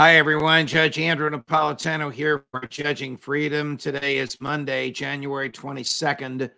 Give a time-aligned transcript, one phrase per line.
[0.00, 0.66] Hi, everyone.
[0.66, 3.76] Judge Andrew Napolitano here for Judging Freedom.
[3.76, 6.50] Today is Monday, January 22nd,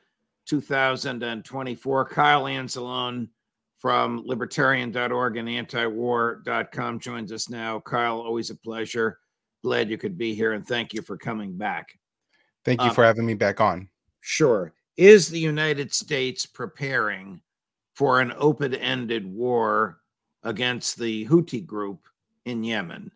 [0.47, 2.05] 2024.
[2.05, 3.29] Kyle Anzalone
[3.77, 7.81] from libertarian.org and antiwar.com joins us now.
[7.81, 9.19] Kyle, always a pleasure.
[9.65, 11.99] Glad you could be here and thank you for coming back.
[12.65, 13.89] Thank you um, for having me back on.
[14.21, 14.73] Sure.
[14.97, 17.41] Is the United States preparing
[17.97, 19.99] for an open ended war
[20.45, 22.06] against the Houthi group
[22.45, 23.11] in Yemen?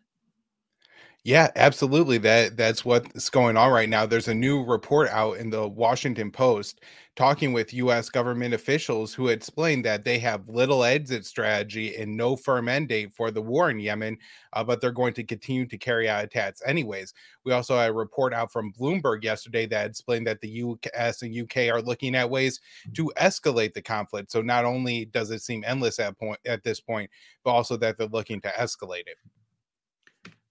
[1.27, 2.19] Yeah, absolutely.
[2.19, 4.05] That that's what's going on right now.
[4.05, 6.79] There's a new report out in the Washington Post
[7.17, 12.37] talking with US government officials who explained that they have little exit strategy and no
[12.37, 14.17] firm end date for the war in Yemen,
[14.53, 17.13] uh, but they're going to continue to carry out attacks anyways.
[17.43, 21.33] We also had a report out from Bloomberg yesterday that explained that the US and
[21.35, 22.61] UK are looking at ways
[22.95, 24.31] to escalate the conflict.
[24.31, 27.09] So not only does it seem endless at point at this point,
[27.43, 29.17] but also that they're looking to escalate it.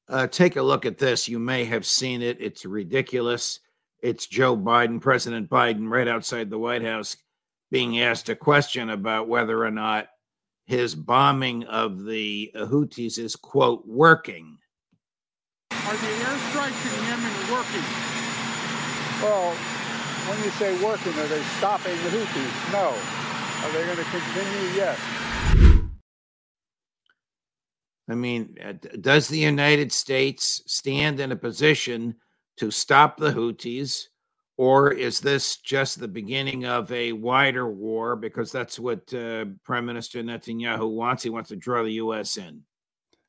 [0.09, 1.28] Uh, take a look at this.
[1.28, 2.39] You may have seen it.
[2.41, 3.61] It's ridiculous.
[4.00, 7.17] It's Joe Biden, President Biden, right outside the White House,
[7.71, 10.06] being asked a question about whether or not
[10.67, 14.59] his bombing of the Houthis is, quote, working.
[15.72, 17.83] Are the airstrikes in Yemen working?
[19.23, 19.55] Well,
[20.28, 22.73] when you say working, are they stopping the Houthis?
[22.73, 22.94] No.
[23.65, 24.77] Are they going to continue?
[24.77, 25.75] Yes.
[28.09, 32.15] I mean, uh, does the United States stand in a position
[32.59, 34.06] to stop the Houthis,
[34.56, 38.17] or is this just the beginning of a wider war?
[38.17, 41.22] Because that's what uh, Prime Minister Netanyahu wants.
[41.22, 42.37] He wants to draw the U.S.
[42.37, 42.62] in.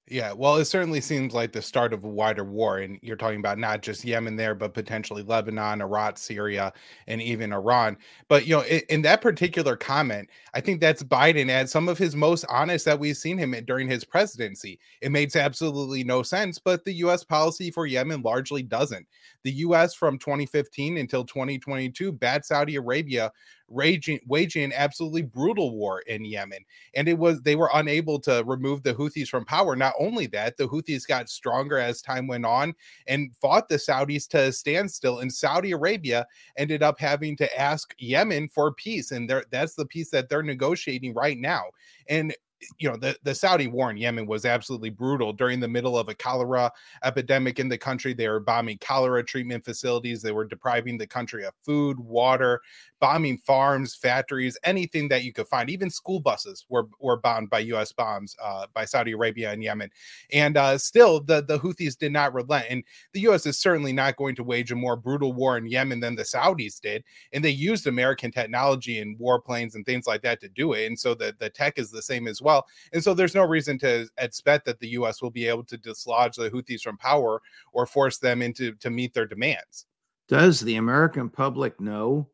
[0.09, 2.77] Yeah, well, it certainly seems like the start of a wider war.
[2.77, 6.71] And you're talking about not just Yemen there, but potentially Lebanon, Iraq, Syria,
[7.07, 7.97] and even Iran.
[8.29, 11.97] But, you know, in, in, that particular comment, I think that's Biden at some of
[11.97, 14.79] his most honest that we've seen him during his presidency.
[15.01, 17.25] It makes absolutely no sense, but the U.S.
[17.25, 19.05] policy for Yemen largely doesn't.
[19.43, 19.93] The U.S.
[19.93, 23.29] from 2015 until 2022 bat Saudi Arabia
[23.69, 26.59] raging, waging an absolutely brutal war in Yemen.
[26.95, 29.75] And it was, they were unable to remove the Houthis from power.
[29.75, 32.73] Not only that, the Houthis got stronger as time went on
[33.07, 35.19] and fought the Saudis to a standstill.
[35.19, 36.25] And Saudi Arabia
[36.57, 39.11] ended up having to ask Yemen for peace.
[39.11, 41.63] And that's the peace that they're negotiating right now.
[42.09, 42.35] And
[42.79, 46.09] you know the, the saudi war in yemen was absolutely brutal during the middle of
[46.09, 46.71] a cholera
[47.03, 51.45] epidemic in the country they were bombing cholera treatment facilities they were depriving the country
[51.45, 52.61] of food water
[52.99, 55.69] bombing farms, factories, anything that you could find.
[55.69, 57.91] Even school buses were were bombed by U.S.
[57.91, 59.89] bombs uh, by Saudi Arabia and Yemen.
[60.31, 62.65] And uh, still, the the Houthis did not relent.
[62.69, 63.45] And the U.S.
[63.45, 66.79] is certainly not going to wage a more brutal war in Yemen than the Saudis
[66.79, 67.03] did.
[67.33, 70.87] And they used American technology and warplanes and things like that to do it.
[70.87, 72.46] And so the the tech is the same as well.
[72.93, 75.21] And so there's no reason to expect that the U.S.
[75.21, 77.41] will be able to dislodge the Houthis from power
[77.73, 79.85] or force them into to meet their demands.
[80.27, 82.27] Does the American public know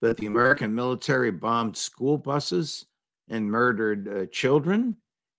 [0.00, 2.86] that the American military bombed school buses
[3.28, 4.96] and murdered uh, children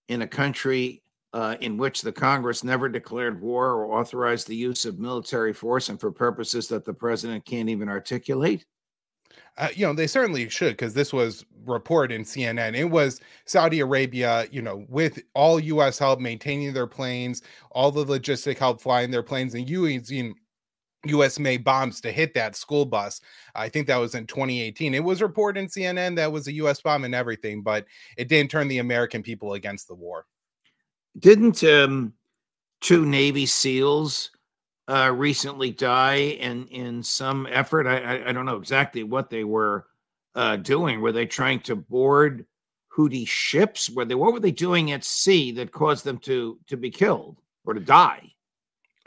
[0.07, 1.03] in a country
[1.33, 5.89] uh, in which the Congress never declared war or authorized the use of military force
[5.89, 8.65] and for purposes that the president can't even articulate?
[9.57, 12.75] Uh, you know, they certainly should because this was reported in CNN.
[12.75, 15.99] It was Saudi Arabia, you know, with all U.S.
[15.99, 20.35] help maintaining their planes, all the logistic help flying their planes, and using
[21.05, 23.21] US made bombs to hit that school bus.
[23.55, 24.93] I think that was in 2018.
[24.93, 27.85] It was reported in CNN that was a US bomb and everything, but
[28.17, 30.25] it didn't turn the American people against the war.
[31.19, 32.13] Didn't um,
[32.81, 34.31] two Navy SEALs
[34.87, 37.87] uh, recently die in in some effort.
[37.87, 39.87] I, I, I don't know exactly what they were
[40.35, 41.01] uh, doing.
[41.01, 42.45] Were they trying to board
[42.95, 43.89] Houthi ships?
[43.89, 47.37] Were they what were they doing at sea that caused them to to be killed
[47.65, 48.33] or to die?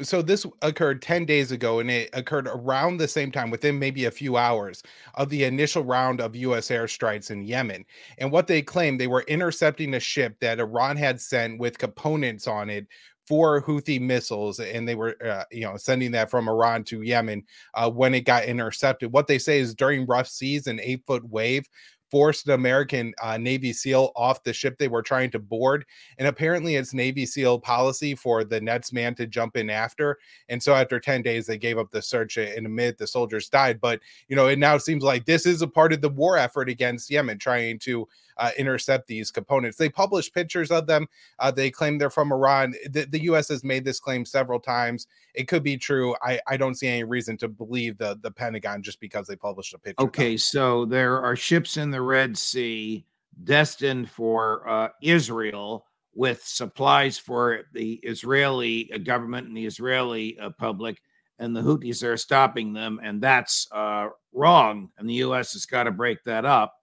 [0.02, 4.04] so this occurred 10 days ago and it occurred around the same time within maybe
[4.04, 4.82] a few hours
[5.14, 7.84] of the initial round of US airstrikes in Yemen
[8.18, 12.46] and what they claimed they were intercepting a ship that Iran had sent with components
[12.46, 12.86] on it
[13.26, 17.42] for Houthi missiles, and they were, uh, you know, sending that from Iran to Yemen
[17.74, 19.12] uh, when it got intercepted.
[19.12, 21.68] What they say is during rough seas, an eight foot wave
[22.10, 25.84] forced an American uh, Navy SEAL off the ship they were trying to board.
[26.18, 30.18] And apparently, it's Navy SEAL policy for the Nets man to jump in after.
[30.48, 33.80] And so, after 10 days, they gave up the search and admit the soldiers died.
[33.80, 36.68] But, you know, it now seems like this is a part of the war effort
[36.68, 39.76] against Yemen, trying to uh, intercept these components.
[39.76, 41.06] They publish pictures of them.
[41.38, 42.74] Uh, they claim they're from Iran.
[42.90, 43.48] The, the, U.S.
[43.48, 45.06] has made this claim several times.
[45.34, 46.14] It could be true.
[46.22, 49.74] I, I don't see any reason to believe the, the Pentagon just because they published
[49.74, 50.04] a picture.
[50.04, 53.04] Okay, so there are ships in the Red Sea
[53.44, 60.50] destined for uh, Israel with supplies for the Israeli uh, government and the Israeli uh,
[60.58, 61.00] public,
[61.38, 64.90] and the Houthis are stopping them, and that's uh, wrong.
[64.98, 65.52] And the U.S.
[65.52, 66.75] has got to break that up.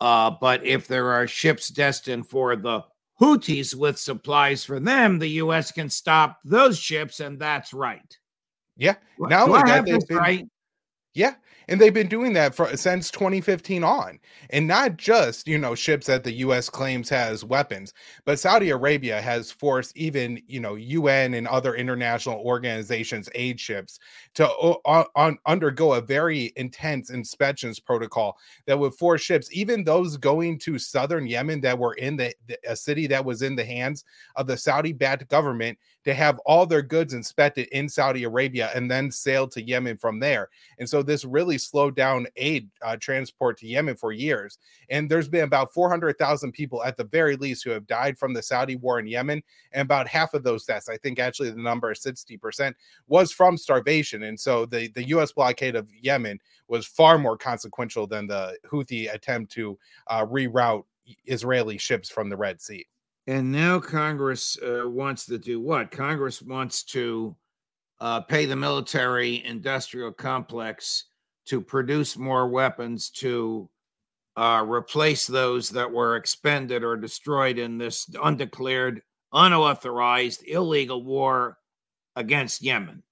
[0.00, 2.82] Uh, but if there are ships destined for the
[3.20, 5.70] Houthis with supplies for them, the U.S.
[5.70, 8.18] can stop those ships, and that's right.
[8.76, 8.96] Yeah.
[9.18, 10.46] Now I have this right?
[11.14, 11.34] Yeah,
[11.68, 14.18] and they've been doing that for since 2015 on.
[14.50, 17.94] And not just, you know, ships that the US claims has weapons,
[18.24, 23.98] but Saudi Arabia has forced even, you know, UN and other international organizations aid ships
[24.34, 30.16] to uh, on, undergo a very intense inspections protocol that would force ships, even those
[30.16, 33.64] going to southern Yemen that were in the, the a city that was in the
[33.64, 34.04] hands
[34.36, 38.90] of the Saudi backed government to have all their goods inspected in Saudi Arabia and
[38.90, 40.50] then sail to Yemen from there.
[40.78, 44.58] And so this really slowed down aid uh, transport to Yemen for years.
[44.88, 48.42] And there's been about 400,000 people at the very least who have died from the
[48.42, 49.42] Saudi war in Yemen.
[49.72, 52.74] And about half of those deaths, I think actually the number is 60%,
[53.06, 54.24] was from starvation.
[54.24, 55.32] And so the, the U.S.
[55.32, 59.78] blockade of Yemen was far more consequential than the Houthi attempt to
[60.08, 60.84] uh, reroute
[61.26, 62.86] Israeli ships from the Red Sea.
[63.26, 65.90] And now Congress uh, wants to do what?
[65.90, 67.34] Congress wants to
[68.00, 71.04] uh, pay the military industrial complex
[71.46, 73.68] to produce more weapons to
[74.36, 79.02] uh, replace those that were expended or destroyed in this undeclared,
[79.32, 81.58] unauthorized, illegal war
[82.16, 83.02] against Yemen.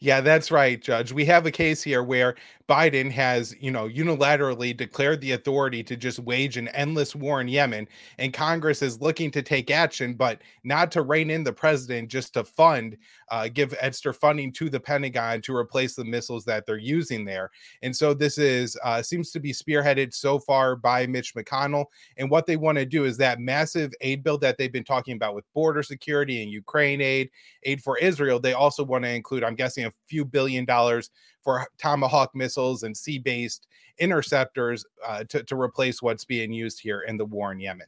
[0.00, 1.12] Yeah, that's right, Judge.
[1.12, 2.34] We have a case here where
[2.68, 7.48] Biden has, you know, unilaterally declared the authority to just wage an endless war in
[7.48, 7.86] Yemen,
[8.18, 12.34] and Congress is looking to take action, but not to rein in the president, just
[12.34, 12.96] to fund,
[13.30, 17.50] uh, give extra funding to the Pentagon to replace the missiles that they're using there.
[17.82, 21.86] And so this is uh, seems to be spearheaded so far by Mitch McConnell.
[22.16, 25.16] And what they want to do is that massive aid bill that they've been talking
[25.16, 27.30] about with border security and Ukraine aid,
[27.64, 28.40] aid for Israel.
[28.40, 31.10] They also want to include, I'm guessing, a few billion dollars
[31.42, 33.66] for Tomahawk missiles and sea based
[33.98, 37.86] interceptors uh, to, to replace what's being used here in the war in Yemen.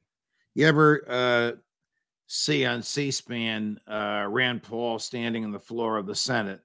[0.55, 1.53] You ever uh,
[2.27, 6.61] see on C SPAN uh, Rand Paul standing on the floor of the Senate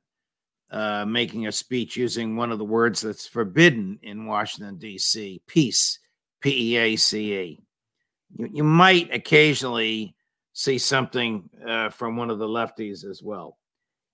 [0.71, 5.41] uh, making a speech using one of the words that's forbidden in Washington, D.C.
[5.45, 5.99] peace,
[6.39, 7.59] P E A C E.
[8.37, 10.15] You, you might occasionally
[10.53, 13.57] see something uh, from one of the lefties as well.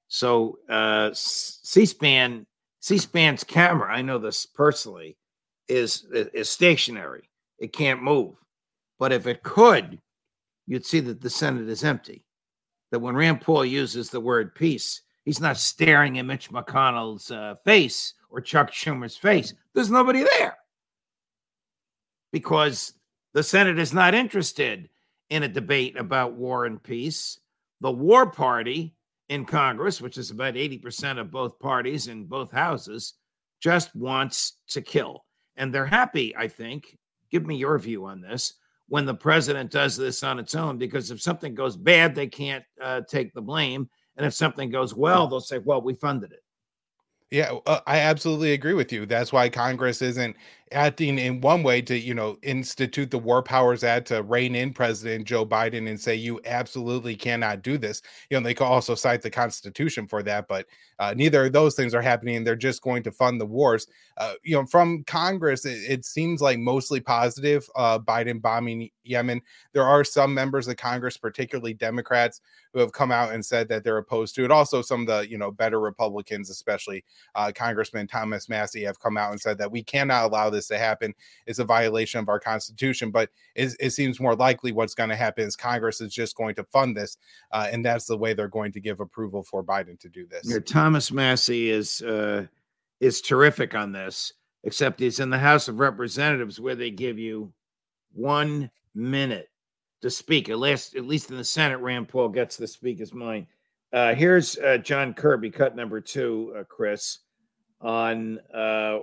[0.07, 2.45] So uh, C-SPAN
[2.79, 5.17] C-SPAN's camera, I know this personally,
[5.67, 7.29] is is stationary.
[7.59, 8.35] It can't move.
[8.99, 9.99] But if it could,
[10.67, 12.23] you'd see that the Senate is empty.
[12.91, 17.55] That when Rand Paul uses the word peace, he's not staring at Mitch McConnell's uh,
[17.65, 19.53] face or Chuck Schumer's face.
[19.73, 20.57] There's nobody there
[22.31, 22.93] because
[23.33, 24.89] the Senate is not interested
[25.29, 27.39] in a debate about war and peace.
[27.81, 28.95] The war party
[29.29, 33.15] in Congress, which is about 80% of both parties in both houses,
[33.59, 35.25] just wants to kill.
[35.57, 36.97] And they're happy, I think.
[37.31, 38.53] Give me your view on this
[38.87, 42.63] when the president does this on its own, because if something goes bad, they can't
[42.81, 43.89] uh, take the blame.
[44.15, 46.43] And if something goes well, they'll say, well, we funded it.
[47.29, 49.05] Yeah, uh, I absolutely agree with you.
[49.05, 50.37] That's why Congress isn't
[50.71, 54.73] acting in one way to, you know, institute the War Powers Act to rein in
[54.73, 58.01] President Joe Biden and say you absolutely cannot do this.
[58.29, 60.65] You know, they could also cite the Constitution for that, but
[60.99, 62.43] uh, neither of those things are happening.
[62.43, 63.87] They're just going to fund the wars.
[64.17, 67.67] Uh, you know, from Congress, it, it seems like mostly positive.
[67.75, 69.41] Uh, Biden bombing Yemen.
[69.73, 72.41] There are some members of Congress, particularly Democrats,
[72.73, 74.51] who have come out and said that they're opposed to it.
[74.51, 77.03] Also, some of the you know better Republicans, especially
[77.35, 80.79] uh, Congressman Thomas Massie, have come out and said that we cannot allow this to
[80.79, 81.13] happen.
[81.45, 83.11] is a violation of our Constitution.
[83.11, 86.55] But it, it seems more likely what's going to happen is Congress is just going
[86.55, 87.17] to fund this,
[87.51, 90.49] uh, and that's the way they're going to give approval for Biden to do this.
[90.49, 92.47] Your Thomas Massie is uh,
[92.99, 94.33] is terrific on this,
[94.63, 97.53] except he's in the House of Representatives where they give you
[98.13, 99.49] one minute
[100.01, 100.49] to speak.
[100.49, 103.47] At least, at least in the Senate, Rand Paul gets to speak his mind.
[103.93, 107.19] Uh, here's uh, John Kirby, cut number two, uh, Chris,
[107.79, 108.99] on uh,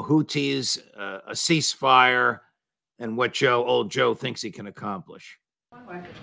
[0.00, 2.40] Houthis, uh, a ceasefire,
[2.98, 5.38] and what Joe, old Joe, thinks he can accomplish.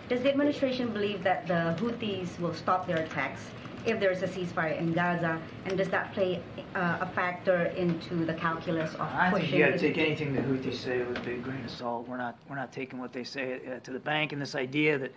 [0.07, 3.41] Does the administration believe that the Houthis will stop their attacks
[3.85, 5.41] if there's a ceasefire in Gaza?
[5.65, 6.41] And does that play
[6.75, 9.59] uh, a factor into the calculus of I think pushing?
[9.59, 12.07] you got to take anything the Houthis say with a big grain of salt.
[12.07, 14.97] We're not we're not taking what they say uh, to the bank, and this idea
[14.97, 15.11] that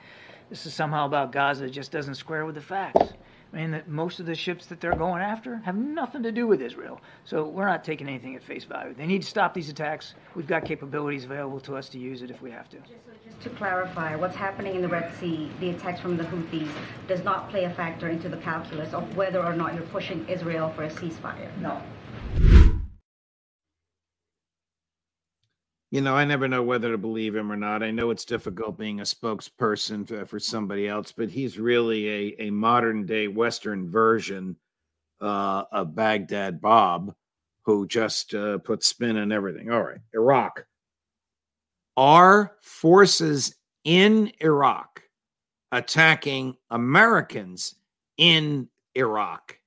[0.50, 3.12] this is somehow about Gaza just doesn't square with the facts.
[3.52, 6.46] I mean, that most of the ships that they're going after have nothing to do
[6.46, 7.00] with Israel.
[7.24, 8.94] So we're not taking anything at face value.
[8.94, 10.14] They need to stop these attacks.
[10.34, 12.78] We've got capabilities available to us to use it if we have to.
[13.26, 16.70] Just to clarify, what's happening in the Red Sea, the attacks from the Houthis,
[17.08, 20.70] does not play a factor into the calculus of whether or not you're pushing Israel
[20.70, 21.54] for a ceasefire.
[21.58, 21.82] No.
[25.92, 27.82] You know, I never know whether to believe him or not.
[27.82, 32.46] I know it's difficult being a spokesperson for, for somebody else, but he's really a,
[32.46, 34.56] a modern day Western version
[35.20, 37.14] uh, of Baghdad Bob,
[37.66, 39.70] who just uh, put spin on everything.
[39.70, 40.64] All right, Iraq.
[41.98, 45.02] Are forces in Iraq
[45.72, 47.74] attacking Americans
[48.16, 49.58] in Iraq?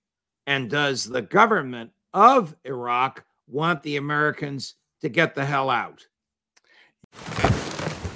[0.48, 6.04] And does the government of Iraq want the Americans to get the hell out?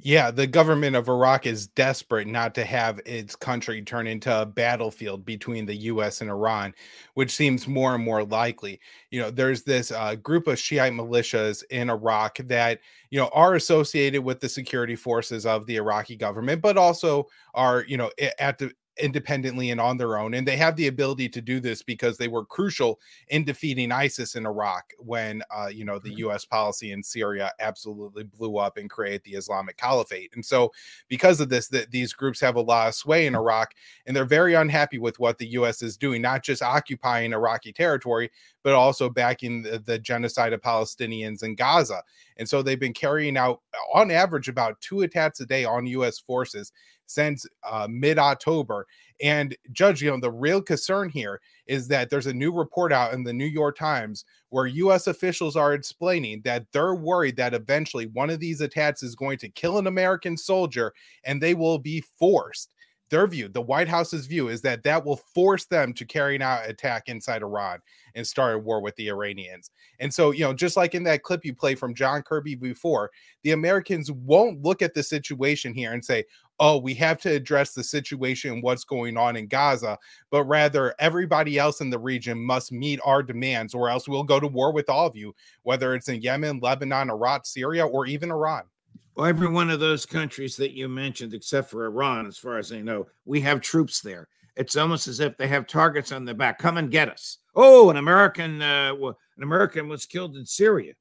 [0.00, 4.46] Yeah, the government of Iraq is desperate not to have its country turn into a
[4.46, 6.72] battlefield between the US and Iran,
[7.14, 8.78] which seems more and more likely.
[9.10, 12.78] You know, there's this uh, group of Shiite militias in Iraq that,
[13.10, 17.84] you know, are associated with the security forces of the Iraqi government, but also are,
[17.88, 21.40] you know, at the independently and on their own and they have the ability to
[21.40, 25.98] do this because they were crucial in defeating isis in iraq when uh, you know
[25.98, 30.72] the us policy in syria absolutely blew up and created the islamic caliphate and so
[31.08, 33.74] because of this that these groups have a lot of sway in iraq
[34.06, 38.30] and they're very unhappy with what the us is doing not just occupying iraqi territory
[38.62, 42.02] but also backing the, the genocide of palestinians in gaza
[42.36, 43.60] and so they've been carrying out
[43.94, 46.72] on average about two attacks a day on us forces
[47.08, 48.86] since uh, mid October.
[49.20, 53.12] And Judge, you know, the real concern here is that there's a new report out
[53.12, 58.06] in the New York Times where US officials are explaining that they're worried that eventually
[58.06, 60.92] one of these attacks is going to kill an American soldier
[61.24, 62.70] and they will be forced.
[63.10, 66.68] Their view, the White House's view, is that that will force them to carry out
[66.68, 67.78] attack inside Iran
[68.14, 69.70] and start a war with the Iranians.
[69.98, 73.10] And so, you know, just like in that clip you play from John Kirby before,
[73.42, 76.24] the Americans won't look at the situation here and say,
[76.60, 79.96] oh, we have to address the situation, and what's going on in Gaza,
[80.30, 84.40] but rather everybody else in the region must meet our demands, or else we'll go
[84.40, 88.32] to war with all of you, whether it's in Yemen, Lebanon, Iraq, Syria, or even
[88.32, 88.64] Iran.
[89.14, 92.72] Well, every one of those countries that you mentioned, except for Iran, as far as
[92.72, 94.28] I know, we have troops there.
[94.56, 96.58] It's almost as if they have targets on their back.
[96.58, 97.38] Come and get us.
[97.54, 100.94] Oh, an American, uh, an American was killed in Syria.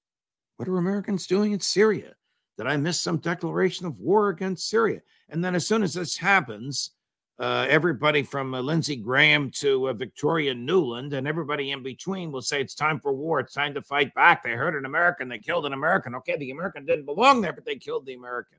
[0.58, 2.14] What are Americans doing in Syria?
[2.58, 5.02] Did I miss some declaration of war against Syria?
[5.30, 6.92] And then, as soon as this happens,
[7.40, 12.42] uh, everybody from uh, Lindsey Graham to uh, Victoria Nuland and everybody in between will
[12.42, 13.40] say it's time for war.
[13.40, 14.44] It's time to fight back.
[14.44, 15.30] They hurt an American.
[15.30, 16.16] They killed an American.
[16.16, 18.58] Okay, the American didn't belong there, but they killed the American.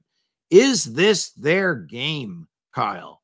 [0.51, 3.21] Is this their game, Kyle?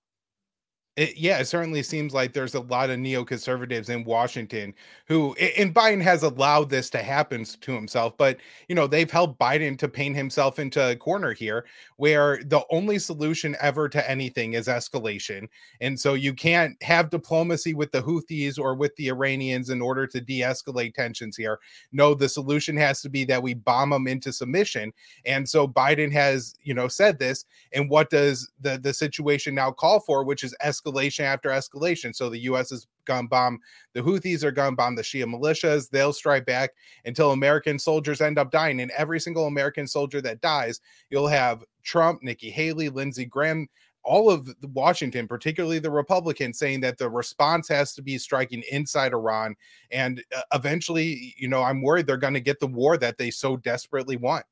[0.97, 4.73] It, yeah, it certainly seems like there's a lot of neoconservatives in Washington
[5.09, 8.37] who, and Biden has allowed this to happen to himself, but
[8.69, 13.01] you know they've helped Biden to paint himself into a corner here, where the only
[13.01, 15.49] solution ever to anything is escalation,
[15.81, 20.07] and so you can't have diplomacy with the Houthis or with the Iranians in order
[20.07, 21.59] to de-escalate tensions here.
[21.91, 24.93] No, the solution has to be that we bomb them into submission,
[25.27, 29.73] and so Biden has, you know, said this, and what does the the situation now
[29.73, 32.15] call for, which is escalation escalation after escalation.
[32.15, 32.73] So the U.S.
[32.73, 33.59] is going to bomb
[33.93, 35.91] the Houthis, are to bomb the Shia militias.
[35.91, 36.71] They'll strike back
[37.05, 38.81] until American soldiers end up dying.
[38.81, 43.69] And every single American soldier that dies, you'll have Trump, Nikki Haley, Lindsey Graham,
[44.05, 49.13] all of Washington, particularly the Republicans, saying that the response has to be striking inside
[49.13, 49.55] Iran.
[49.91, 53.31] And uh, eventually, you know, I'm worried they're going to get the war that they
[53.31, 54.45] so desperately want.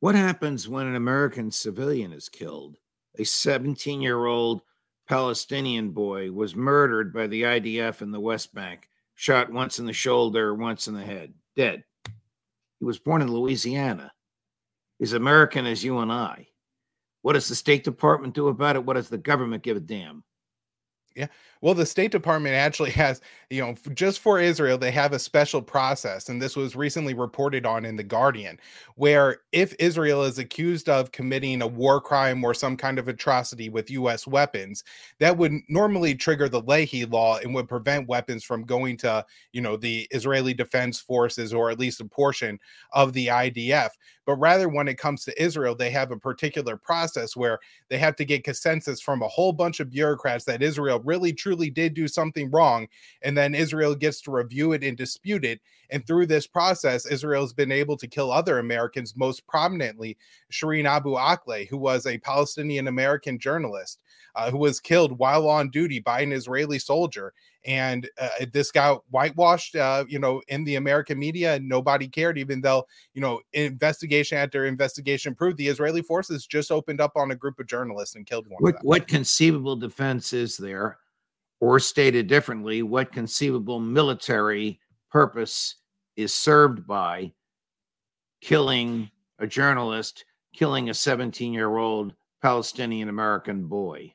[0.00, 2.76] What happens when an American civilian is killed?
[3.18, 4.62] A 17 year old
[5.08, 9.92] Palestinian boy was murdered by the IDF in the West Bank, shot once in the
[9.92, 11.84] shoulder, once in the head, dead.
[12.78, 14.12] He was born in Louisiana.
[14.98, 16.48] He's American as you and I.
[17.22, 18.84] What does the State Department do about it?
[18.84, 20.24] What does the government give a damn?
[21.14, 21.26] Yeah.
[21.60, 25.60] Well, the State Department actually has, you know, just for Israel, they have a special
[25.60, 26.28] process.
[26.28, 28.58] And this was recently reported on in The Guardian,
[28.96, 33.68] where if Israel is accused of committing a war crime or some kind of atrocity
[33.68, 34.26] with U.S.
[34.26, 34.84] weapons,
[35.18, 39.60] that would normally trigger the Leahy law and would prevent weapons from going to, you
[39.60, 42.58] know, the Israeli Defense Forces or at least a portion
[42.92, 43.90] of the IDF.
[44.24, 48.16] But rather, when it comes to Israel, they have a particular process where they have
[48.16, 52.06] to get consensus from a whole bunch of bureaucrats that Israel really truly did do
[52.08, 52.86] something wrong.
[53.22, 55.60] And then Israel gets to review it and dispute it.
[55.90, 60.16] And through this process, Israel's been able to kill other Americans, most prominently
[60.50, 64.00] Shireen Abu Akleh, who was a Palestinian American journalist
[64.34, 67.32] uh, who was killed while on duty by an Israeli soldier.
[67.64, 72.36] And uh, this got whitewashed, uh, you know, in the American media, and nobody cared,
[72.38, 77.30] even though, you know, investigation after investigation proved the Israeli forces just opened up on
[77.30, 78.58] a group of journalists and killed one.
[78.60, 80.98] What, what conceivable defense is there?
[81.60, 84.80] Or stated differently, what conceivable military
[85.12, 85.76] purpose
[86.16, 87.32] is served by
[88.40, 94.14] killing a journalist, killing a 17 year old Palestinian American boy?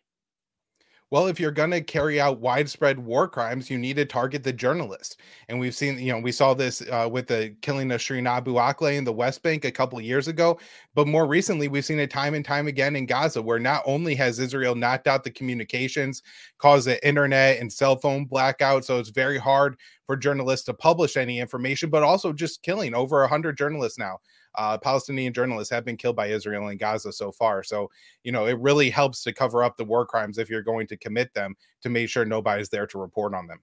[1.10, 4.52] Well, if you're going to carry out widespread war crimes, you need to target the
[4.52, 5.22] journalist.
[5.48, 8.56] And we've seen, you know, we saw this uh, with the killing of Shireen Abu
[8.56, 10.60] Akleh in the West Bank a couple of years ago.
[10.96, 14.15] But more recently, we've seen it time and time again in Gaza, where not only
[14.15, 16.24] has Israel knocked out the communications,
[16.58, 18.84] caused the internet and cell phone blackout.
[18.84, 23.22] So it's very hard for journalists to publish any information, but also just killing over
[23.22, 24.20] 100 journalists now
[24.58, 27.63] uh, Palestinian journalists have been killed by Israel in Gaza so far.
[27.63, 27.89] So,
[28.24, 30.98] you know, it really helps to cover up the war crimes if you're going to
[30.98, 33.60] commit them to make sure nobody's there to report on them.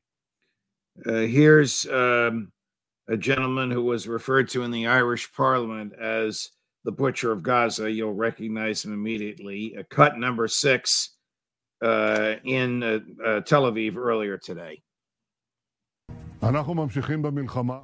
[1.06, 2.52] Uh, here's um,
[3.08, 6.50] a gentleman who was referred to in the Irish Parliament as
[6.84, 7.90] the Butcher of Gaza.
[7.90, 9.74] You'll recognize him immediately.
[9.76, 11.10] A cut number six
[11.82, 14.80] uh, in uh, uh Tel Aviv earlier today.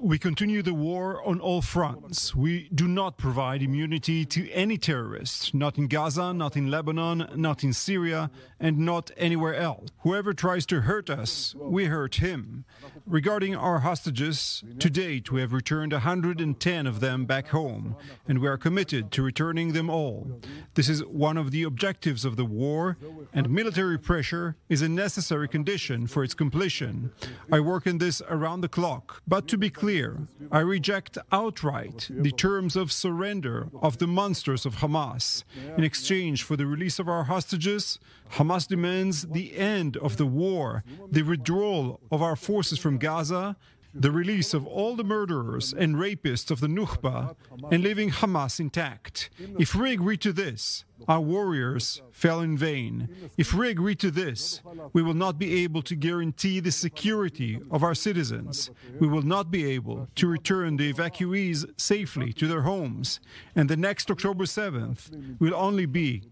[0.03, 2.35] We continue the war on all fronts.
[2.35, 7.64] We do not provide immunity to any terrorist, not in Gaza, not in Lebanon, not
[7.64, 9.88] in Syria, and not anywhere else.
[10.01, 12.66] Whoever tries to hurt us, we hurt him.
[13.07, 17.96] Regarding our hostages, to date we have returned 110 of them back home,
[18.29, 20.38] and we are committed to returning them all.
[20.75, 22.99] This is one of the objectives of the war,
[23.33, 27.11] and military pressure is a necessary condition for its completion.
[27.51, 29.22] I work in this around around the clock.
[29.28, 34.76] But to be clear, I reject outright the terms of surrender of the monsters of
[34.76, 35.44] Hamas.
[35.76, 38.00] In exchange for the release of our hostages,
[38.32, 43.56] Hamas demands the end of the war, the withdrawal of our forces from Gaza,
[43.92, 47.35] the release of all the murderers and rapists of the Nukba,
[47.70, 49.31] and leaving Hamas intact.
[49.59, 53.09] If we agree to this, our warriors fell in vain.
[53.37, 54.61] If we agree to this,
[54.92, 58.70] we will not be able to guarantee the security of our citizens.
[59.00, 63.20] We will not be able to return the evacuees safely to their homes.
[63.57, 66.22] And the next October 7th will only be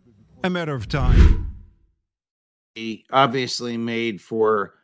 [0.44, 1.56] a matter of time.
[2.74, 4.74] He obviously made for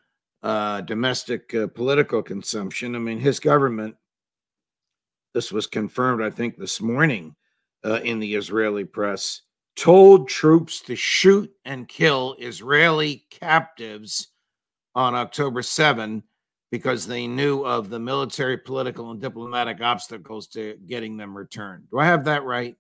[0.45, 2.95] uh, domestic uh, political consumption.
[2.95, 3.97] I mean, his government,
[5.33, 7.35] this was confirmed, I think, this morning
[7.83, 9.41] uh, in the Israeli press,
[9.75, 14.29] told troops to shoot and kill Israeli captives
[14.95, 16.23] on October 7
[16.71, 21.85] because they knew of the military, political, and diplomatic obstacles to getting them returned.
[21.91, 22.77] Do I have that right?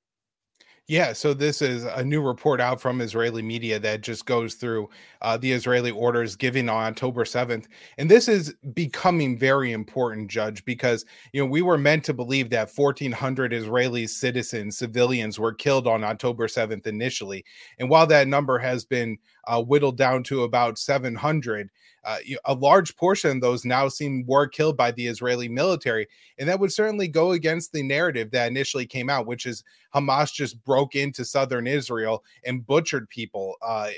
[0.86, 4.90] Yeah, so this is a new report out from Israeli media that just goes through
[5.22, 7.64] uh, the Israeli orders given on October 7th.
[7.96, 12.50] And this is becoming very important, Judge, because, you know, we were meant to believe
[12.50, 17.46] that 1,400 Israeli citizens, civilians were killed on October 7th initially.
[17.78, 19.16] And while that number has been
[19.46, 21.70] uh, whittled down to about 700,
[22.04, 26.06] uh, a large portion of those now seem were killed by the Israeli military,
[26.38, 29.64] and that would certainly go against the narrative that initially came out, which is
[29.94, 33.88] Hamas just broke into southern Israel and butchered people, uh,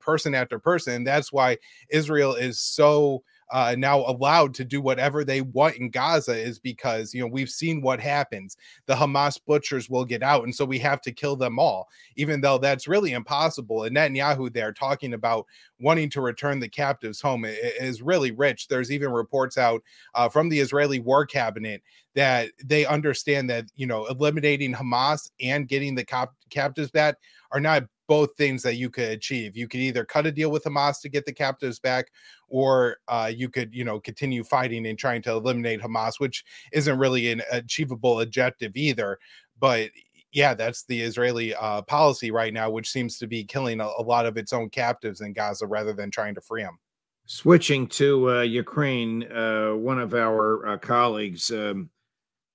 [0.00, 0.94] person after person.
[0.94, 5.90] And that's why Israel is so uh, now allowed to do whatever they want in
[5.90, 8.56] Gaza is because you know we've seen what happens.
[8.86, 12.40] The Hamas butchers will get out, and so we have to kill them all, even
[12.40, 13.84] though that's really impossible.
[13.84, 15.46] And Netanyahu there talking about
[15.80, 18.68] wanting to return the captives home is really rich.
[18.68, 19.82] There's even reports out
[20.14, 21.82] uh, from the Israeli War Cabinet
[22.14, 27.16] that they understand that you know eliminating Hamas and getting the cap- captives back
[27.52, 29.56] are not both things that you could achieve.
[29.56, 32.06] You could either cut a deal with Hamas to get the captives back,
[32.48, 36.98] or uh, you could, you know, continue fighting and trying to eliminate Hamas, which isn't
[36.98, 39.18] really an achievable objective either.
[39.58, 39.90] But
[40.32, 44.02] yeah, that's the Israeli uh, policy right now, which seems to be killing a, a,
[44.02, 46.78] lot of its own captives in Gaza rather than trying to free them.
[47.24, 51.90] Switching to uh, Ukraine, uh, one of our uh, colleagues, um,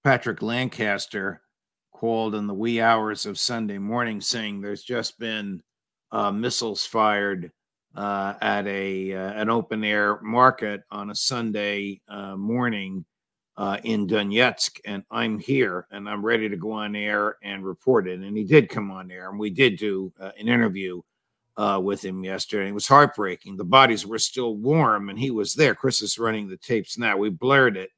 [0.04, 1.42] Patrick Lancaster,
[2.02, 5.62] called in the wee hours of Sunday morning saying there's just been
[6.12, 7.52] uh, missiles fired
[7.96, 13.06] uh, at a uh, an open air market on a Sunday uh, morning
[13.56, 18.08] uh, in Donetsk, and I'm here and I'm ready to go on air and report
[18.08, 18.20] it.
[18.20, 21.04] And he did come on air, and we did do uh, an interview
[21.84, 22.70] with him yesterday.
[22.70, 23.58] It was heartbreaking.
[23.58, 25.76] The bodies were still warm, and he was there.
[25.76, 27.16] Chris is running the tapes now.
[27.16, 27.92] We blared it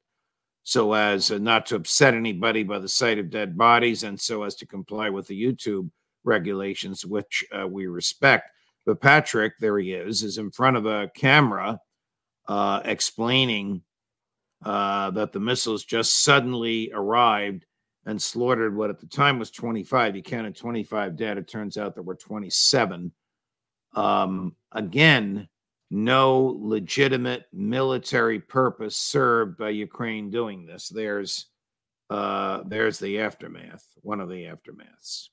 [0.64, 4.42] so as uh, not to upset anybody by the sight of dead bodies and so
[4.42, 5.90] as to comply with the YouTube
[6.24, 8.50] regulations, which uh, we respect.
[8.86, 11.78] But Patrick, there he is, is in front of a camera
[12.48, 13.82] uh, explaining
[14.64, 17.66] uh, that the missiles just suddenly arrived
[18.06, 20.14] and slaughtered what at the time was 25.
[20.14, 21.38] He counted 25 dead.
[21.38, 23.12] It turns out there were 27.
[23.94, 25.48] Um, again,
[25.94, 30.88] no legitimate military purpose served by Ukraine doing this.
[30.88, 31.46] There's
[32.10, 35.28] uh, there's the aftermath, one of the aftermaths.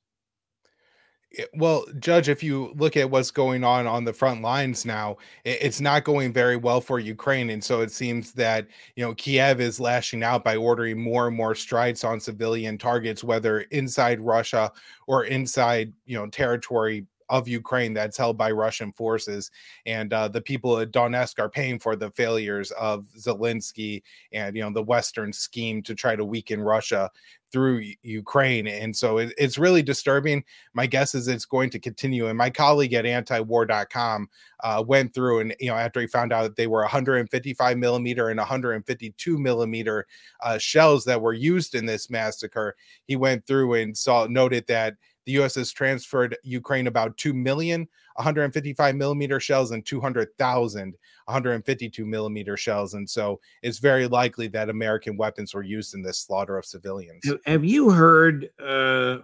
[1.56, 5.82] Well, Judge, if you look at what's going on on the front lines now, it's
[5.82, 7.50] not going very well for Ukraine.
[7.50, 11.36] And so it seems that, you know, Kiev is lashing out by ordering more and
[11.36, 14.71] more strikes on civilian targets, whether inside Russia
[15.08, 19.50] or inside, you know, territory of Ukraine that's held by Russian forces.
[19.86, 24.62] And uh, the people at Donetsk are paying for the failures of Zelensky and, you
[24.62, 27.10] know, the Western scheme to try to weaken Russia
[27.52, 28.67] through Ukraine.
[28.67, 30.44] And so it, it's really disturbing.
[30.74, 32.28] My guess is it's going to continue.
[32.28, 34.30] And my colleague at antiwar.com
[34.62, 38.30] uh, went through and, you know, after he found out that they were 155 millimeter
[38.30, 40.06] and 152 millimeter
[40.44, 44.96] uh, shells that were used in this massacre, he went through and saw, noted that
[45.25, 45.55] the U.S.
[45.55, 52.93] has transferred Ukraine about 2 million 155 millimeter shells and 200,000 152 millimeter shells.
[52.93, 57.23] And so it's very likely that American weapons were used in this slaughter of civilians.
[57.45, 59.19] Have you heard uh,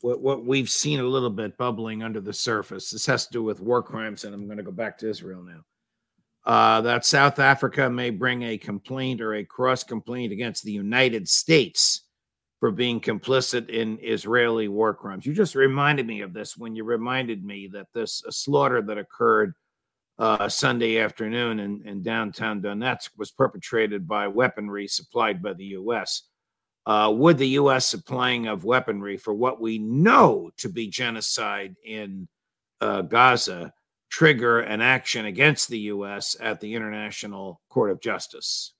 [0.00, 2.90] what, what we've seen a little bit bubbling under the surface?
[2.90, 5.42] This has to do with war crimes, and I'm going to go back to Israel
[5.42, 5.60] now.
[6.44, 11.28] Uh, that South Africa may bring a complaint or a cross complaint against the United
[11.28, 12.02] States
[12.60, 15.26] for being complicit in Israeli war crimes.
[15.26, 19.54] You just reminded me of this when you reminded me that this slaughter that occurred
[20.18, 26.22] uh, Sunday afternoon in, in, downtown Donetsk was perpetrated by weaponry supplied by the U.S.
[26.86, 27.84] Uh, would the U.S.
[27.84, 32.26] supplying of weaponry for what we know to be genocide in
[32.80, 33.74] uh, Gaza
[34.08, 36.34] trigger an action against the U.S.
[36.40, 38.72] at the International Court of Justice?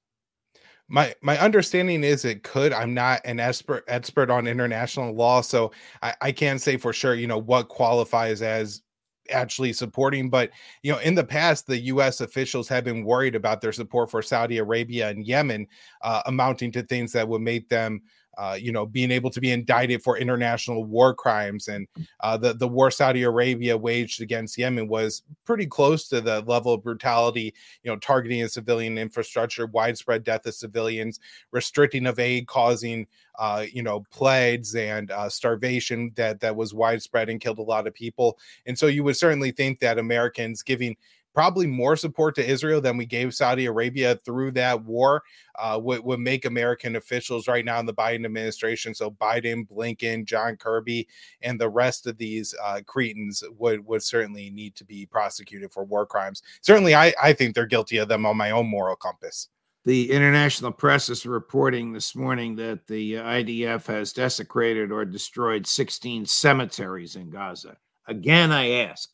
[0.88, 5.72] My my understanding is it could i'm not an expert expert on international law so
[6.03, 8.83] I, I can't say for sure you know what qualifies as
[9.31, 10.51] actually supporting but
[10.83, 14.22] you know in the past the us officials have been worried about their support for
[14.22, 15.66] saudi arabia and yemen
[16.03, 18.01] uh, amounting to things that would make them
[18.37, 21.68] uh, you know, being able to be indicted for international war crimes.
[21.68, 21.87] And
[22.20, 26.72] uh, the, the war Saudi Arabia waged against Yemen was pretty close to the level
[26.72, 31.20] of brutality, you know, targeting a civilian infrastructure, widespread death of civilians,
[31.51, 33.07] restricting of aid, causing,
[33.38, 37.87] uh, you know, plagues and uh, starvation that, that was widespread and killed a lot
[37.87, 38.38] of people.
[38.66, 40.96] And so you would certainly think that Americans giving
[41.37, 45.22] probably more support to Israel than we gave Saudi Arabia through that war
[45.59, 50.25] uh, would, would make American officials right now in the Biden administration, so Biden, Blinken,
[50.25, 51.07] John Kirby,
[51.42, 55.85] and the rest of these uh, cretins would would certainly need to be prosecuted for
[55.85, 56.40] war crimes.
[56.62, 59.49] Certainly, I, I think they're guilty of them on my own moral compass.
[59.85, 66.25] The international press is reporting this morning that the IDF has desecrated or destroyed 16
[66.25, 67.77] cemeteries in Gaza.
[68.09, 69.11] Again, I ask,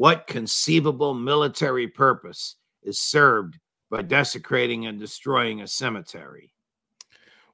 [0.00, 3.58] what conceivable military purpose is served
[3.90, 6.50] by desecrating and destroying a cemetery?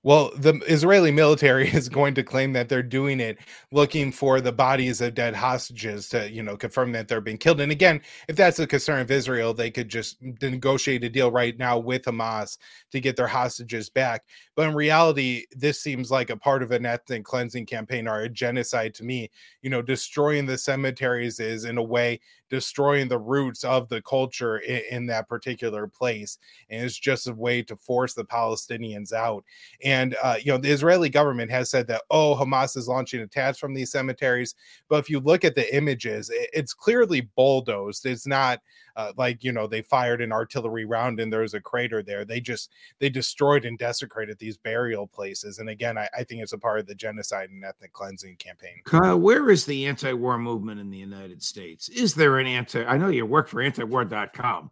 [0.06, 3.38] Well, the Israeli military is going to claim that they're doing it
[3.72, 7.60] looking for the bodies of dead hostages to, you know, confirm that they're being killed.
[7.60, 11.58] And again, if that's a concern of Israel, they could just negotiate a deal right
[11.58, 12.56] now with Hamas
[12.92, 14.22] to get their hostages back.
[14.54, 18.28] But in reality, this seems like a part of an ethnic cleansing campaign or a
[18.28, 19.28] genocide to me.
[19.62, 24.58] You know, destroying the cemeteries is in a way destroying the roots of the culture
[24.58, 26.38] in, in that particular place.
[26.70, 29.44] And it's just a way to force the Palestinians out.
[29.84, 33.58] And, uh, you know, the Israeli government has said that, oh, Hamas is launching attacks
[33.58, 34.54] from these cemeteries.
[34.88, 38.06] But if you look at the images, it, it's clearly bulldozed.
[38.06, 38.60] It's not
[38.96, 42.24] uh, like, you know, they fired an artillery round and there's a crater there.
[42.24, 45.58] They just, they destroyed and desecrated these burial places.
[45.58, 48.80] And again, I, I think it's a part of the genocide and ethnic cleansing campaign.
[48.84, 51.90] Kyle, where is the anti war movement in the United States?
[51.90, 54.70] Is there an anti, I know you work for antiwar.com.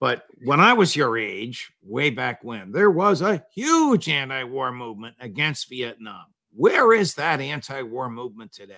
[0.00, 4.70] But when I was your age, way back when, there was a huge anti war
[4.70, 6.26] movement against Vietnam.
[6.54, 8.76] Where is that anti war movement today?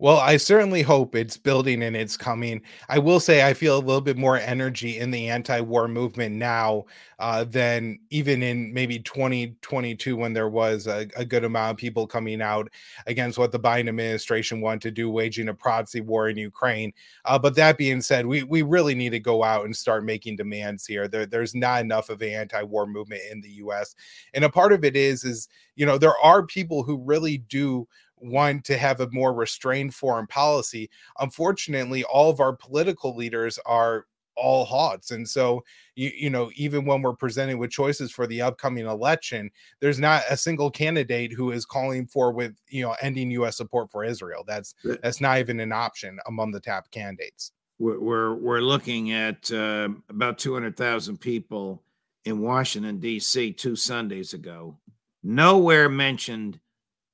[0.00, 2.62] Well, I certainly hope it's building and it's coming.
[2.88, 6.84] I will say I feel a little bit more energy in the anti-war movement now
[7.18, 12.06] uh, than even in maybe 2022 when there was a, a, good amount of people
[12.06, 12.68] coming out
[13.08, 16.92] against what the Biden administration wanted to do, waging a proxy war in Ukraine.
[17.24, 20.36] Uh, but that being said, we we really need to go out and start making
[20.36, 21.08] demands here.
[21.08, 23.96] There, there's not enough of an anti-war movement in the U.S.
[24.32, 27.88] and a part of it is is you know there are people who really do
[28.20, 30.90] want to have a more restrained foreign policy.
[31.18, 34.06] Unfortunately, all of our political leaders are
[34.38, 35.64] all hots and so
[35.96, 39.50] you, you know even when we're presented with choices for the upcoming election
[39.80, 43.90] there's not a single candidate who is calling for with you know ending us support
[43.90, 44.44] for israel.
[44.46, 47.52] That's that's not even an option among the top candidates.
[47.78, 51.82] We're we're, we're looking at uh, about 200000 people
[52.24, 54.76] in washington d.c two sundays ago.
[55.22, 56.60] Nowhere mentioned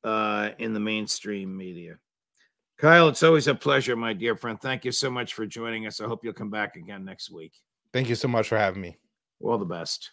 [0.05, 1.97] uh, in the mainstream media.
[2.79, 4.61] Kyle, it's always a pleasure, my dear friend.
[4.61, 6.01] Thank you so much for joining us.
[6.01, 7.53] I hope you'll come back again next week.
[7.93, 8.97] Thank you so much for having me.
[9.41, 10.11] All the best.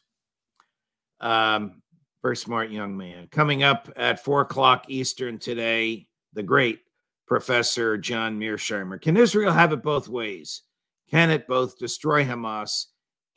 [1.19, 1.81] Um,
[2.21, 3.27] very smart young man.
[3.31, 6.79] Coming up at four o'clock Eastern today, the great
[7.27, 9.01] Professor John Mearsheimer.
[9.01, 10.63] Can Israel have it both ways?
[11.09, 12.85] Can it both destroy Hamas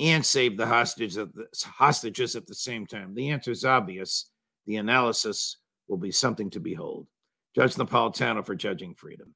[0.01, 3.15] and save the hostages at the, hostages at the same time?
[3.15, 4.31] The answer is obvious.
[4.67, 7.07] The analysis will be something to behold.
[7.55, 9.35] Judge Napolitano for Judging Freedom.